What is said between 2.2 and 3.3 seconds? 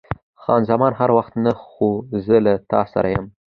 زه له تا سره یم.